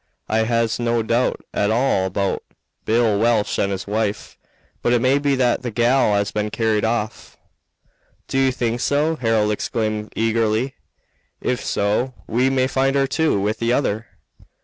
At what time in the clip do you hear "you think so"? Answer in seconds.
8.39-9.15